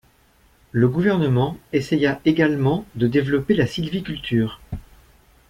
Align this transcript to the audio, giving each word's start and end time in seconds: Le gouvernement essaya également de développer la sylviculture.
Le 0.71 0.87
gouvernement 0.87 1.59
essaya 1.73 2.19
également 2.25 2.85
de 2.95 3.05
développer 3.05 3.53
la 3.53 3.67
sylviculture. 3.67 4.59